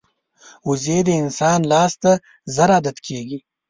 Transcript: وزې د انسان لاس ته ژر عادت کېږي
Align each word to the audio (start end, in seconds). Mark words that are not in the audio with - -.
وزې 0.67 0.99
د 1.07 1.09
انسان 1.23 1.59
لاس 1.71 1.93
ته 2.01 2.11
ژر 2.53 2.69
عادت 2.75 2.97
کېږي 3.07 3.37